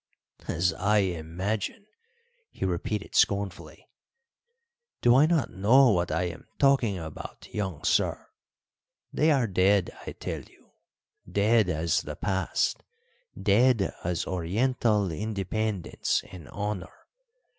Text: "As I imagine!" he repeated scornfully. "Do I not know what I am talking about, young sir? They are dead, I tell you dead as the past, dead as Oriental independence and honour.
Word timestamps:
"As 0.47 0.73
I 0.79 0.97
imagine!" 0.97 1.85
he 2.49 2.65
repeated 2.65 3.13
scornfully. 3.13 3.87
"Do 5.01 5.15
I 5.15 5.27
not 5.27 5.51
know 5.51 5.91
what 5.91 6.11
I 6.11 6.23
am 6.23 6.47
talking 6.57 6.97
about, 6.97 7.47
young 7.53 7.83
sir? 7.83 8.25
They 9.13 9.29
are 9.29 9.45
dead, 9.45 9.91
I 10.07 10.13
tell 10.13 10.41
you 10.41 10.71
dead 11.31 11.69
as 11.69 12.01
the 12.01 12.15
past, 12.15 12.81
dead 13.39 13.93
as 14.03 14.25
Oriental 14.25 15.11
independence 15.11 16.23
and 16.31 16.49
honour. 16.49 17.05